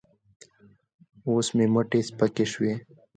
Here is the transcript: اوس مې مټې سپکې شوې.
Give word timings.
اوس 1.27 1.47
مې 1.55 1.65
مټې 1.73 1.99
سپکې 2.07 2.45
شوې. 2.51 2.73